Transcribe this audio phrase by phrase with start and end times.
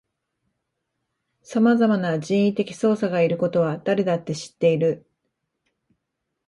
[1.43, 5.05] さまざまな人為的操作がいることは誰だって知っている